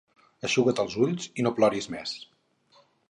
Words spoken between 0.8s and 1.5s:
els ulls i